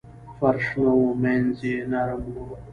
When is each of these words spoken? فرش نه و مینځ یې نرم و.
فرش 0.39 0.67
نه 0.81 0.89
و 0.99 1.03
مینځ 1.21 1.57
یې 1.69 1.75
نرم 1.91 2.23
و. 2.35 2.35